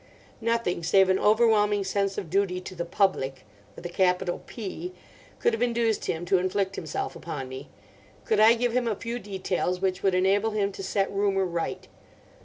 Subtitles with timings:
[0.41, 4.93] Nothing save an overwhelming sense of duty to the Public (with a capital P)
[5.37, 7.69] could have induced him to inflict himself upon me.
[8.25, 11.87] Could I give him a few details which would enable him to set rumour right?